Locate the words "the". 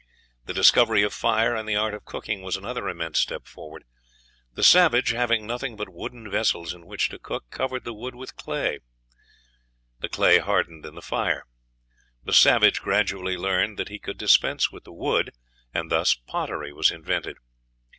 0.45-0.53, 1.69-1.75, 4.55-4.63, 7.83-7.93, 9.99-10.07, 10.95-11.03, 12.23-12.33, 14.85-14.91